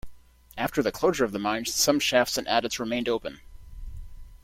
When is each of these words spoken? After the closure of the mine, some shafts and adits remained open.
After 0.57 0.81
the 0.81 0.91
closure 0.91 1.23
of 1.25 1.31
the 1.31 1.37
mine, 1.37 1.65
some 1.65 1.99
shafts 1.99 2.35
and 2.35 2.47
adits 2.47 2.79
remained 2.79 3.07
open. 3.07 3.39